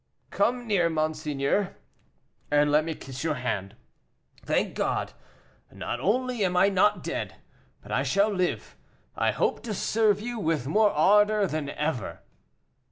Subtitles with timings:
[0.31, 1.75] "Come near, monseigneur,
[2.49, 3.75] and let me kiss your hand.
[4.43, 5.13] Thank God,
[5.71, 7.35] not only I am not dead,
[7.83, 8.75] but I shall live;
[9.15, 12.21] I hope to serve you with more ardor than ever."